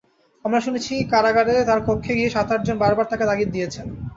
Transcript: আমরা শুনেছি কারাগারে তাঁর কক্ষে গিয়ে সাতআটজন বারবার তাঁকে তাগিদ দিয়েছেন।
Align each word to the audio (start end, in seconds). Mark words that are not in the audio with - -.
আমরা 0.45 0.59
শুনেছি 0.61 0.93
কারাগারে 1.11 1.55
তাঁর 1.67 1.79
কক্ষে 1.87 2.13
গিয়ে 2.17 2.33
সাতআটজন 2.35 2.77
বারবার 2.79 3.05
তাঁকে 3.07 3.25
তাগিদ 3.29 3.49
দিয়েছেন। 3.51 3.87